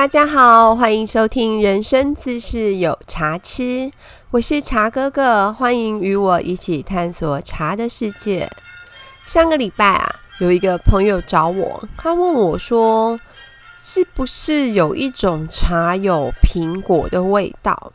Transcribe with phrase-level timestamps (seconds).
[0.00, 3.92] 大家好，欢迎收听人生自是有茶吃，
[4.30, 8.50] 我是茶哥哥，欢迎与我一起探索茶的世界。
[9.26, 13.20] 上个礼拜啊，有一个朋友找我，他问我说，
[13.78, 17.92] 是不是有一种茶有苹果的味道？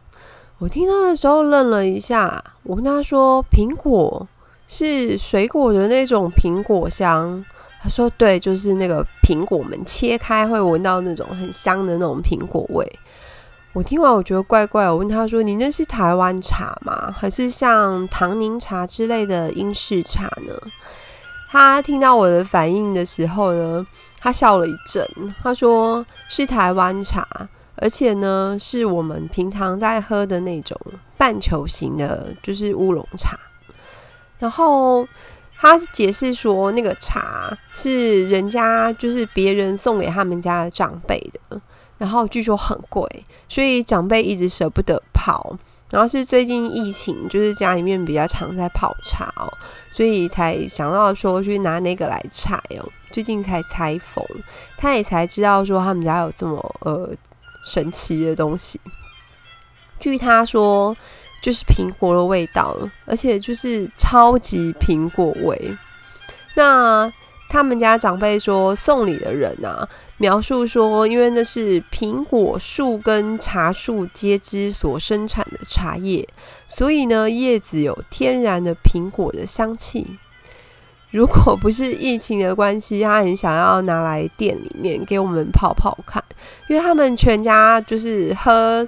[0.60, 4.28] 我听到的时候愣了一下，我跟他说，苹果
[4.68, 7.44] 是水果的那种苹果香。
[7.86, 13.00] 他说：“对，就是那个苹果们切开会闻到那种很香的那种苹果味。”
[13.74, 17.14] 我听完我觉得怪怪，我问他说：“你那是台湾茶吗？
[17.16, 20.60] 还是像唐宁茶之类的英式茶呢？”
[21.52, 23.86] 他听到我的反应的时候呢，
[24.20, 25.08] 他笑了一阵，
[25.44, 27.28] 他说：“是台湾茶，
[27.76, 30.76] 而且呢是我们平常在喝的那种
[31.20, 33.38] 半球形的，就是乌龙茶。”
[34.40, 35.08] 然后。
[35.58, 41.60] 他解释说，那个茶是人家就是别人送给他们家的长辈的，
[41.98, 43.10] 然后据说很贵，
[43.48, 45.58] 所以长辈一直舍不得泡。
[45.90, 49.52] 然后是最近疫情，就是家里面比较常在泡茶哦，
[49.92, 52.86] 所以才想到说去拿那个来采哦。
[53.12, 54.26] 最近才拆封，
[54.78, 57.10] 他也才知道说他们家有这么呃
[57.64, 58.80] 神奇的东西。
[60.00, 60.96] 据他说。
[61.46, 65.78] 就是苹果的味道，而且就是超级苹果味。
[66.56, 67.14] 那
[67.48, 76.28] 他们家长辈说，送礼的人啊，描述说，因为那是苹果树跟茶树接枝所生产的茶叶，
[76.66, 80.18] 所以呢，叶子有天然的苹果的香气。
[81.12, 86.24] 如果不是疫情的关系，他很想要拿来店里面给我们泡泡看，
[86.68, 88.88] 因为他们全家就是喝，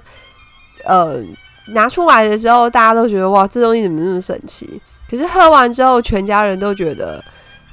[0.84, 1.22] 呃。
[1.72, 4.80] 拿出来的时候，大家都觉得哇，这东西怎么那么神奇？
[5.10, 7.22] 可是喝完之后，全家人都觉得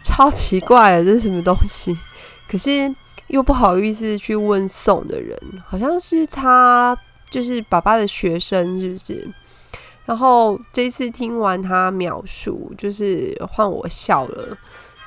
[0.03, 1.97] 超奇怪的，这是什么东西？
[2.49, 2.93] 可是
[3.27, 6.97] 又不好意思去问送的人，好像是他
[7.29, 9.27] 就是爸爸的学生，是不是？
[10.05, 14.57] 然后这次听完他描述，就是换我笑了，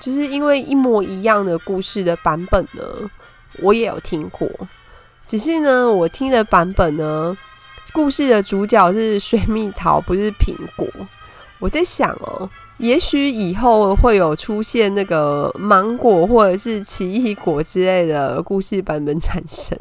[0.01, 2.83] 就是因为一模一样的故事的版本呢，
[3.63, 4.49] 我也有听过，
[5.25, 7.37] 只是呢，我听的版本呢。
[7.99, 10.87] 故事的主角是水蜜桃，不是苹果。
[11.59, 19.77] 我在想哦，也许以后会有出现那个芒果或者是奇异果之类的故事版本产生。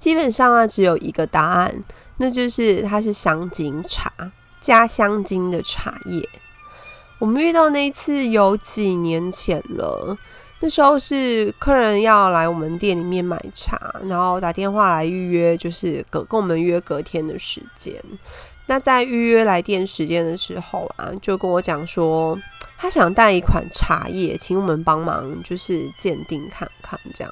[0.00, 1.72] 基本上啊，只有一个答案，
[2.16, 4.12] 那就是它是香精茶
[4.60, 6.28] 加香精的茶叶。
[7.20, 10.18] 我们遇到那一次有几年前了。
[10.64, 17.94] 那时候是客人要来我们店里面买茶，然后打电话来预约，就是隔跟我们约隔天的时间。
[18.64, 22.40] 那在预约来电时间的时候啊，就跟我讲说，
[22.78, 27.30] 他想带一款茶叶，请我们帮忙就是鉴定看看这样。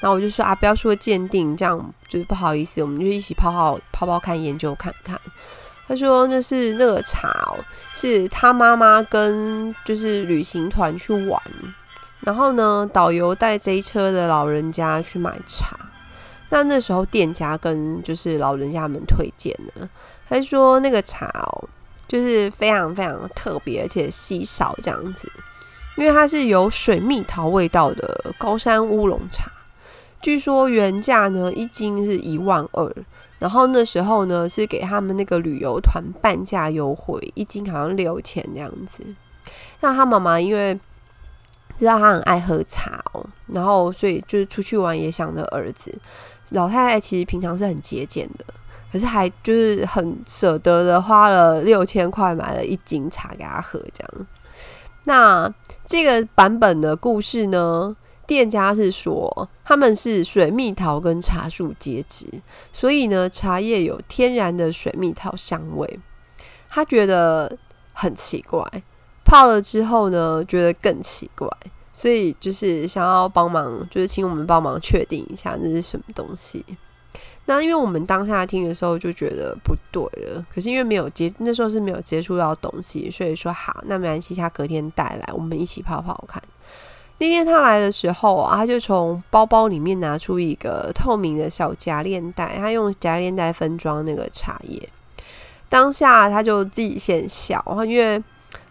[0.00, 5.16] 然后我就说啊，不要说鉴定，这样就是不好意思，我们就一起泡泡泡泡看，研究看看。
[5.86, 11.40] 他说那是那个茶哦，是他妈妈跟就是旅行团去玩。
[12.24, 15.78] 然后呢，导游带这一车的老人家去买茶。
[16.50, 19.88] 那那时候店家跟就是老人家们推荐的，
[20.28, 21.68] 他说那个茶哦，
[22.06, 25.30] 就是非常非常特别而且稀少这样子，
[25.96, 29.50] 因为它是有水蜜桃味道的高山乌龙茶。
[30.22, 32.90] 据说原价呢一斤是一万二，
[33.38, 39.04] 然后那时候呢是给他们那个旅游团半价优惠，一斤好像六千这样子。
[39.80, 40.78] 那他妈妈因为。
[41.76, 45.92] 知道他很爱喝茶哦，然后所以就是出去玩也想着儿子。
[46.50, 48.44] 老太太其实平常是很节俭的，
[48.92, 54.26] 可是还就是很舍得的花了六千块买了一斤茶给他喝，这样。
[55.04, 55.52] 那
[55.84, 57.96] 这个版本的故事呢，
[58.26, 62.26] 店家是说他们是水蜜桃跟茶树结枝，
[62.70, 65.98] 所以呢茶叶有天然的水蜜桃香味。
[66.68, 67.56] 他觉得
[67.92, 68.64] 很奇怪。
[69.24, 71.48] 泡了之后呢，觉得更奇怪，
[71.92, 76.64] 所以就是想要帮忙，就是请我们帮忙确定一下那是什么东西。
[77.46, 86.42] 那因为我们当下听的时候就觉得不对了，可是因为没有接那时候是没有接触到东西，所以说好，那没关系，他隔天带来，我们一起泡泡看。
[87.18, 94.88] 那天他来的时候啊，他就从包包里面拿出一个透明的小夹链袋，他用夹链袋分装那个茶叶。
[95.68, 98.22] 当下他就自己先笑，因为。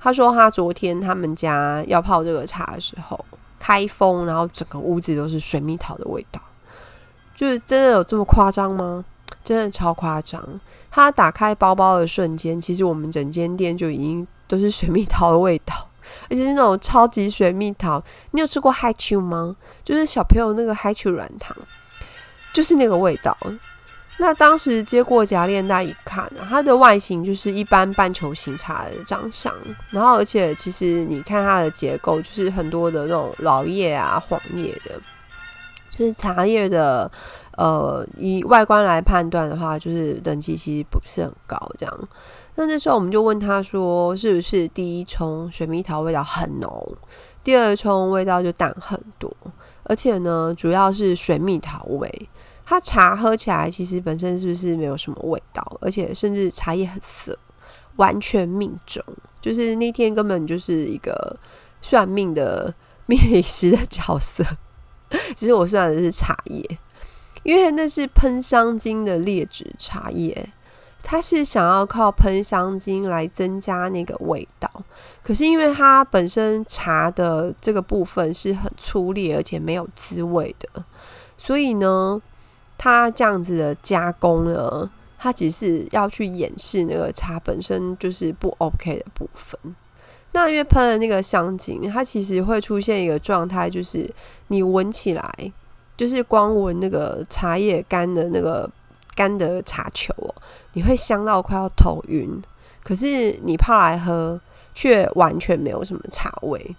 [0.04, 3.26] 他说他昨天他们家要泡这个茶的时候
[3.58, 6.42] 开封，然后整个屋子都是水蜜桃的味道，
[7.34, 9.06] 就是真的有这么夸张吗？
[9.46, 10.42] 真的超夸张！
[10.92, 15.88] 他打开包包的瞬间，其实我们整间店就已经都是水蜜桃的味道，
[16.30, 18.04] 而且是那种超级水蜜桃。
[18.32, 19.56] 你有吃过海球吗？
[19.84, 21.56] 就是小朋友那个海球软糖，
[22.54, 23.38] 就是那个味道。
[24.18, 29.54] 那当时接过夹链袋一看，它的外形就是一般半球形茶的长相，
[29.90, 34.92] 然后而且其实你看它的结构，就是很多的那种老叶啊、黄叶的，
[35.90, 37.12] 就是茶叶的。
[37.56, 41.72] 呃，以外观来判断的话，就是等级其实不是很高。
[41.78, 42.10] 这样，
[42.56, 46.98] 那那时候我们就问他说，是不是第一冲水蜜桃味道很浓，
[47.44, 49.32] 第二冲味道就淡很多，
[49.84, 52.30] 而且呢，主要是水蜜桃味。
[52.74, 57.38] 它茶喝起来其实本身是不是没有什么味道，而且甚至茶叶很涩，
[57.98, 59.04] 完全命中。
[59.40, 61.38] 就是那天根本就是一个
[61.84, 62.74] 算命的
[63.06, 64.44] 命理师的角色。
[65.36, 66.80] 其实我算的是茶叶。
[67.44, 70.50] 因为那是喷香精的劣质茶叶，
[71.04, 74.68] 它是想要靠喷香精来增加那个味道。
[75.22, 80.86] 可是因为它本身茶的这个部分是很粗劣而且没有滋味的，
[81.38, 82.20] 所以呢，
[82.84, 89.58] 它这样子的加工呢，它只是要去掩饰那个茶本身就是不 OK 的部分。
[90.34, 94.14] 那因为喷了那个香精，它其实会出现一个状态，就是
[94.48, 95.54] 你闻起来。
[95.96, 98.70] 就是光闻那个茶叶干的那个
[99.16, 100.36] 干的茶球哦，
[100.74, 102.42] 你会香到快要头晕。
[102.84, 104.42] 可是你泡来喝，
[104.74, 106.76] 却完全没有什么茶味，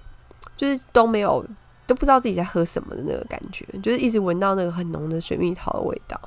[0.56, 1.42] 就是都没有，
[1.86, 6.20] 都不知道自己在喝什么的那个感觉，就是一直闻到那个很浓的水蜜桃的味道。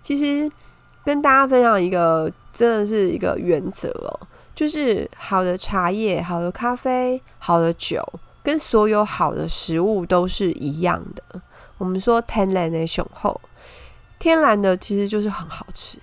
[0.00, 0.50] 其实
[1.04, 4.20] 跟大家分享一个真的是一个原则哦，
[4.54, 8.02] 就是好的茶叶、好的咖啡、好的酒，
[8.42, 11.42] 跟所有好的食物都是一样的。
[11.76, 13.40] 我们说天然的雄厚，
[14.18, 15.98] 天然的其实就是很好吃，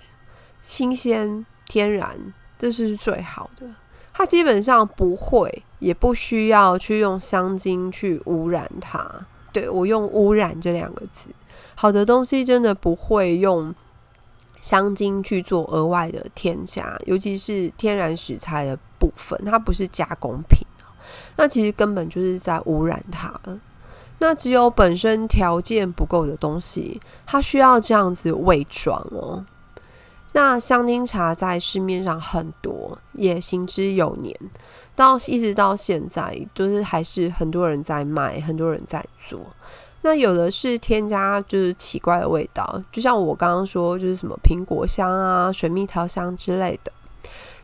[0.60, 2.16] 新鲜天然，
[2.58, 3.66] 这是最好的。
[4.18, 9.06] 它基本上不会，也不需要去用香精去污染它。
[9.52, 11.28] 对我用污染这两个字，
[11.74, 13.74] 好的东西真的不会用
[14.58, 20.66] 香精去做额外的添加，尤其是天然食材的部分，它不是加工品
[21.36, 23.38] 那其实根本就是在污染它。
[24.18, 29.44] 那只有本身条件不够的东西，它需要这样子伪装哦。
[30.36, 34.38] 那香精茶在市面上很多，也行之有年，
[34.94, 39.40] 到一直到现在，就是还是很多人在卖，很多人在做。
[40.02, 46.92] 那有的是添加就是奇怪的味道，就像我刚刚说，就是什么苹果香啊、水蜜桃香之类的。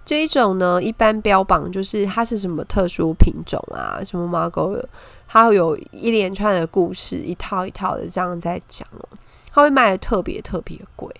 [0.06, 4.88] 这一种呢，一般标榜就是它是什么特殊品种啊，什么马狗的。
[5.28, 9.06] 它会有一连串的故事，一套一套的这样在讲哦。
[9.52, 11.14] 它会卖的特别特别贵。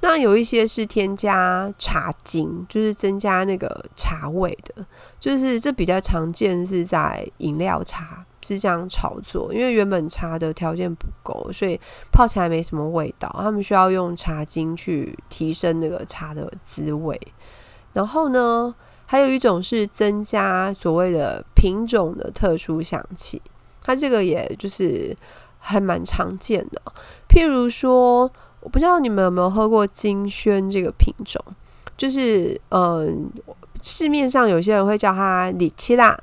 [0.00, 4.84] 那有一些是添加茶精，就是增加那个茶味的，
[5.18, 9.52] 就是这比较常见是在饮料茶是这样炒作。
[9.52, 11.78] 因为原本茶的条件不够，所以
[12.12, 13.28] 泡起来没什么味道。
[13.38, 17.20] 他们需要用茶精去提升那个茶的滋味。
[17.92, 18.74] 然后呢？
[19.10, 23.40] 还有一种是增加所谓的品种的特殊香气，
[23.82, 25.16] 它这个也就是
[25.58, 26.82] 还蛮常见的。
[27.26, 28.30] 譬如说，
[28.60, 31.42] 我不知道你们有没有喝过金萱这个品种，
[31.96, 33.30] 就是嗯，
[33.82, 36.18] 市面上有些人会叫它李七辣，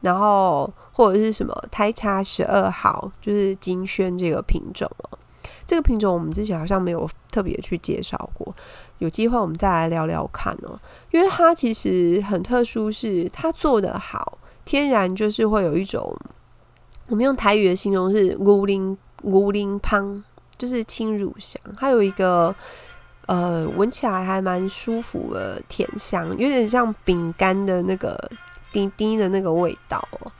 [0.00, 5.18] 然后或者是什么台茶十二号，就是金萱这个品种哦。
[5.64, 8.54] 这个品种我们之前好像没有特别去介绍过。
[8.98, 10.78] 有机会我们再来聊聊看哦，
[11.10, 16.14] 因为它其实很特殊，是它做的好，天然就是会有一种，
[17.08, 20.22] 我们用台语的形容是乌灵乌灵汤，
[20.62, 22.54] 就是轻乳香，还有一个
[23.26, 28.30] 呃闻起来还蛮舒服的甜香，有点像饼干的那个
[28.70, 30.30] 滴滴的那个味道哦。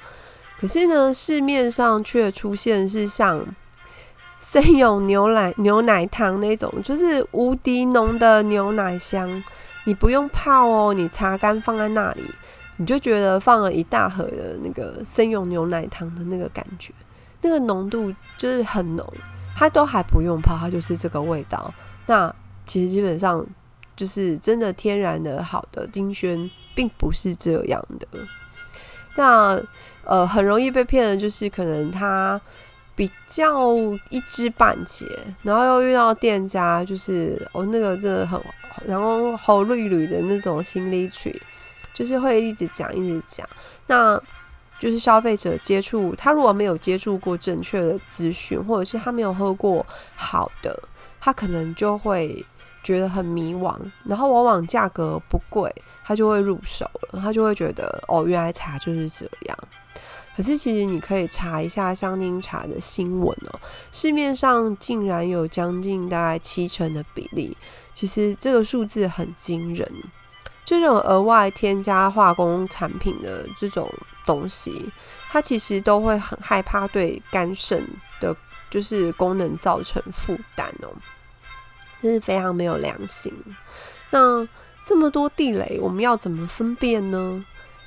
[0.61, 3.45] 可是呢，市面上却出现是像。
[4.39, 9.41] 生永牛奶牛奶糖那种，就是无敌浓的牛奶香，
[9.85, 12.25] 你不用泡哦，你茶干放在那里，
[12.77, 16.93] 你就觉得放了一大盒的那个生永牛奶糖的那个感觉，
[17.43, 19.07] 那个浓度就是很浓，
[19.55, 21.73] 它都还不用泡，它就是这个味道。
[22.07, 22.35] 那
[22.67, 23.45] 其实基本上
[23.95, 28.07] 就是真的天然的好的金萱，并不是这样的。
[29.17, 29.61] 那
[30.05, 32.41] 呃，很容易被骗的，就是可能它。
[32.95, 33.75] 比较
[34.11, 35.07] 一知半解，
[35.41, 38.39] 然后又遇到店家，就是哦那个真的很，
[38.87, 41.41] 然后好绿绿的那种心理曲，
[41.95, 43.49] 就是会一直讲一直讲，
[43.87, 44.23] 那
[44.83, 49.87] 就是消费者接触他如果没有接触过正确的资讯，或者是他没有喝过
[50.17, 50.77] 好的，
[51.21, 52.45] 他可能就会
[52.83, 55.73] 觉得很迷惘，然后往往价格不贵，
[56.05, 59.57] 他就会入手了，他就会觉得哦原来茶就是这样。
[60.37, 63.61] 可是其实你可以查一下香精茶的新闻哦，
[63.93, 67.57] 市面上竟然有将近大概七成的比例，
[67.95, 69.89] 其实这个数字很惊人。
[70.65, 73.89] 这种额外添加化工产品的这种
[74.25, 74.91] 东西，
[75.31, 77.87] 它其实都会很害怕对肝肾
[78.21, 78.35] 的，
[78.71, 80.89] 就是功能造成负担哦，
[82.01, 83.33] 这是非常没有良心。
[84.11, 84.47] 那
[84.83, 87.45] 这么多地雷，我们要怎么分辨呢？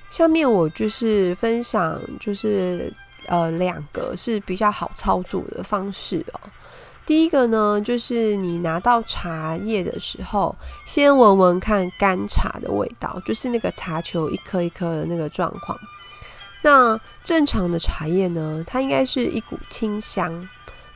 [0.10, 2.94] 下面我就是分享，就是
[3.28, 6.40] 呃两个是比较好操作的方式哦。
[7.06, 15.78] 第一个呢，就是你拿到茶叶的时候，先闻闻看干茶的味道，就是那个茶球一颗一颗的那个状况。
[16.66, 20.50] 那正常的茶叶呢，它应该是一股清香，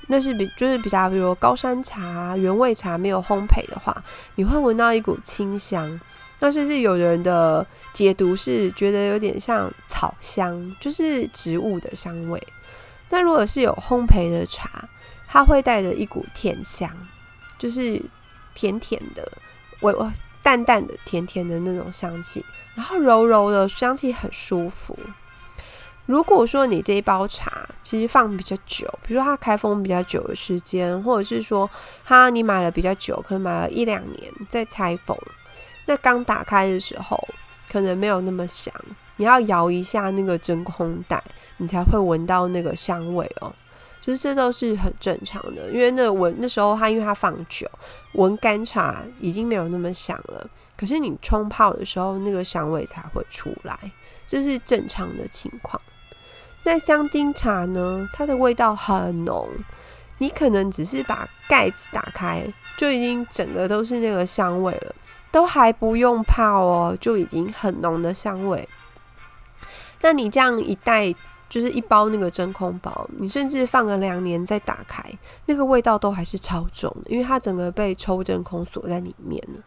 [0.07, 5.99] 那是比就是比较，比如高山茶、原味茶没有烘焙的话，你会闻到一股清香。
[6.39, 12.41] 那甚至有人的解读是觉得有点像草香，就是植物的香味。
[13.11, 14.89] 那如果是有烘焙的茶，
[15.27, 16.89] 它会带着一股甜香，
[17.59, 18.01] 就是
[18.55, 19.31] 甜甜的、
[19.81, 19.93] 微
[20.41, 24.97] 淡淡的、甜甜的那种香气，然后柔柔的香气很舒服。
[26.09, 31.69] 如果说你这一包茶其实放比较久，比如说它开封比较久的时间，或者是说
[32.03, 35.15] 它你买了比较久，可能买了一两年再拆封，
[35.85, 37.15] 那刚打开的时候
[37.71, 38.73] 可能没有那么香，
[39.17, 41.23] 你要摇一下那个真空袋，
[41.57, 43.53] 你才会闻到那个香味哦。
[44.01, 47.69] 就是这都是很正常的，因为那闻那时候它因为它放久，
[48.13, 50.49] 闻干茶已经没有那么香了。
[50.75, 53.77] 可是你冲泡的时候，那个香味才会出来，
[54.25, 55.79] 这是正常的情况。
[56.71, 58.07] 那香精茶呢？
[58.13, 59.49] 它的味道很浓，
[60.19, 62.45] 你可能只是把盖子打开，
[62.77, 64.93] 就已经整个都是那个香味了，
[65.31, 68.69] 都还不用泡哦，就已经很浓的香味。
[70.01, 71.11] 那你这样一袋，
[71.49, 75.03] 就是一包那个真空包，你甚至放个两年再打开，
[75.47, 79.59] 那个味道都还是超重，因为它整个被抽真空锁在里面了。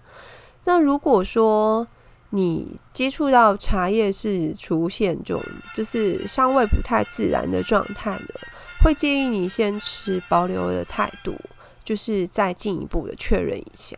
[0.63, 1.85] 那如果说，
[2.35, 8.35] 你接触到茶叶是出现这种就是香味不太自然的状态的，
[8.83, 11.39] 会建议你先持保留的态度，
[11.85, 13.95] 就是再进一步的确认一下。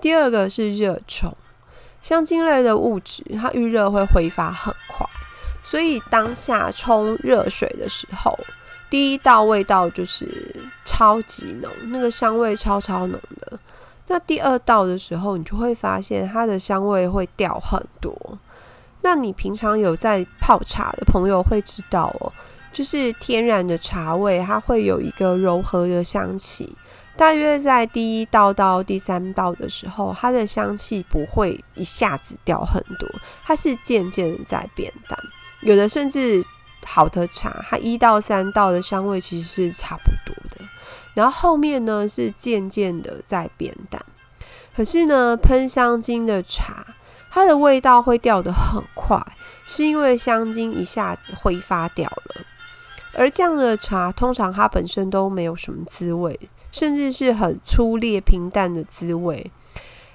[0.00, 1.36] 第二个是热冲，
[2.00, 5.04] 香精类的物质它遇热会挥发很快，
[5.64, 8.38] 所以当下冲热水的时候，
[8.88, 13.58] 第一道味道就是超级浓，那个香味超超浓的。
[14.08, 18.16] 那第二道的时候，你就会发现它的香味会掉很多。
[19.02, 22.32] 那你平常有在泡茶的朋友会知道哦，
[22.72, 26.74] 就是天然的茶味，它会有一个柔和的香气。
[27.16, 33.08] 大约在第一道到第三道的时候，它的香气不会一下子掉很多，
[33.44, 35.18] 它是渐渐的在变淡。
[35.60, 36.44] 有的甚至
[36.86, 40.57] 好的茶，它一到三道的香味其实是差不多的。
[41.14, 44.00] 然后后面呢是渐渐的在变淡，
[44.76, 46.86] 可是呢喷香精的茶，
[47.30, 49.20] 它的味道会掉得很快，
[49.66, 52.44] 是因为香精一下子挥发掉了。
[53.14, 56.38] 而这样的茶通常它本身都没有什么滋味，
[56.70, 59.50] 甚至是很粗劣平淡的滋味。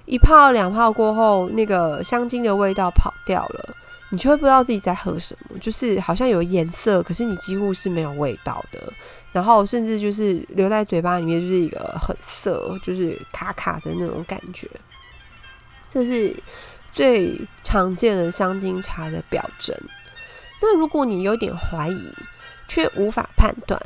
[0.05, 3.75] 一泡两泡过后，那个香精的味道跑掉了。
[4.13, 8.93] 你就会不知道自己在喝什么，就是好像有颜色，可是你几乎是没有味道的，
[9.32, 14.70] 然后甚至就是留在嘴巴里面就是一个很涩，就是卡卡的那种感觉。
[15.89, 16.32] 这是
[16.91, 19.75] 最常见的香精茶的表征。
[20.62, 22.13] 那如果你有点怀疑，
[22.67, 23.82] 却无法判断，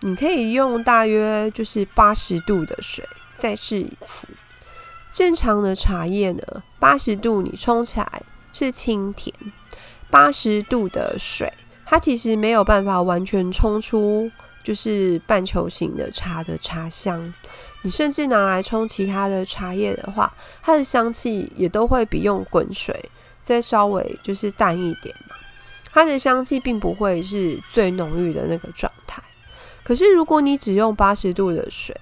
[0.00, 3.02] 你可以用大约就是八十度的水
[3.34, 4.28] 再试一次。
[5.10, 8.22] 正常的茶叶呢，八十度你冲起来
[8.52, 9.34] 是清甜。
[10.10, 11.52] 八十度的水，
[11.86, 14.30] 它其实没有办法完全冲出
[14.62, 17.32] 就是半球形的茶的茶香。
[17.82, 20.30] 你甚至拿来冲其他的茶叶的话，
[20.62, 25.36] 它的香气也都会比用滚水再稍微就是淡一点嘛。
[25.92, 29.22] 它的香气并不会是最浓郁的那个状态。
[29.82, 31.98] 可是如果你只用八十度的水，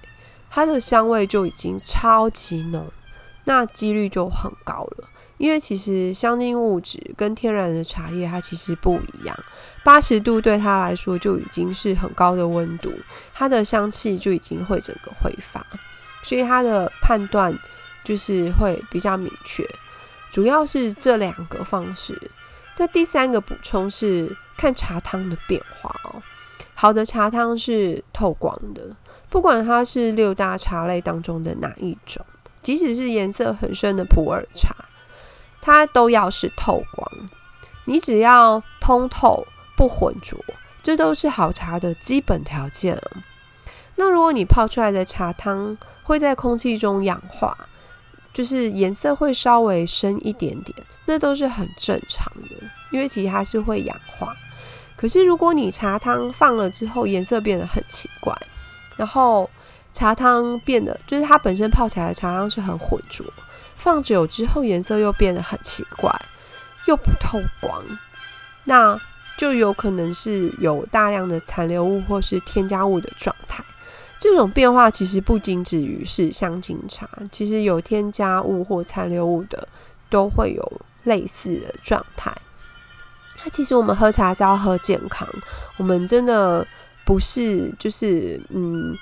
[0.49, 2.91] 它的香味就已经超级浓，
[3.45, 5.07] 那几率就很高了。
[5.39, 9.35] 因为其实香精物质跟天然的茶叶它其实不一样，
[9.85, 12.91] 八十度对它来说就已经是很高的温度，
[13.33, 15.65] 它的香气就已经会整个挥发，
[16.23, 17.57] 所以它的判断
[18.03, 19.65] 就是会比较明确。
[20.29, 22.21] 主要是这两个方式，
[22.77, 26.21] 那第三个补充是看茶汤的变化哦。
[26.75, 28.93] 好的茶汤是透光的，
[29.29, 32.25] 不管它是六大茶类当中的哪一种，
[32.61, 34.75] 即使是颜色很深的普洱茶。
[35.61, 37.29] 它都要是透光，
[37.85, 40.37] 你只要通透，不浑浊，
[40.81, 43.01] 这都是好茶的基本条件。
[43.95, 47.57] 那如果你泡出来的茶汤会在空气中氧化，
[48.33, 52.55] 就是颜色会稍微深一点点，那都是很正常的，
[52.91, 54.33] 因为其实它是会氧化。
[54.95, 58.35] 可是如果你茶汤放了之后颜色变得很奇怪，
[58.95, 59.49] 然后
[59.91, 63.25] 茶汤变得就是它本身泡起来的茶汤是很浑浊，
[63.79, 66.13] 放久之后颜色又变得很奇怪，
[66.85, 67.81] 又不透光，
[68.65, 68.99] 那
[69.37, 73.63] 就有可能是有大量的残留物或是添加物的状态。
[74.17, 79.65] 这种变化其实不仅止于是香精茶，其实有添加物或残留物的
[80.09, 82.35] 都会有类似的状态。
[83.41, 85.25] 那其实我们喝茶是要喝健康，
[85.77, 86.67] 我们真的
[87.05, 88.95] 不是就是嗯。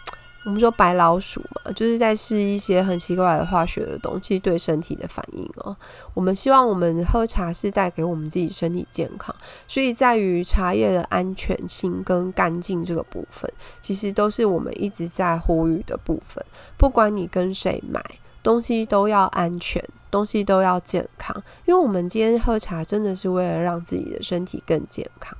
[0.48, 5.76] 我们说白老鼠嘛，就是在试一些很奇怪的化学的东西对身体的反应哦。
[6.14, 9.36] 我们希望我们喝茶是带给我们自己身体健康，
[9.68, 13.52] 所以在于茶叶的安全性跟干净这个部分，
[13.82, 16.42] 其实都是我们一直在呼吁的部分。
[16.78, 18.02] 不管你跟谁买
[18.42, 21.36] 东西，都要安全，东西都要健康，
[21.66, 25.38] 因为我们今天喝茶真的是为了让自己的身体更健康。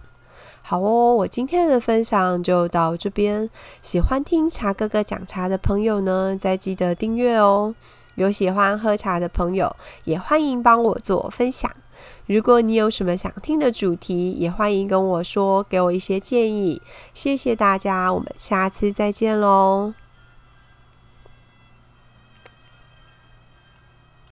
[0.70, 3.50] 好哦，我今天的分享就到这边。
[3.82, 7.74] 喜欢听茶哥哥讲茶的朋友呢，再记得订阅哦。
[8.16, 11.72] 有喜欢喝茶的朋友，也欢迎帮我做分享。
[12.26, 16.82] 如果你有什么想听的主题，也欢迎跟我说，给我一些建议。
[17.14, 19.94] 谢谢大家，我们下次再见喽。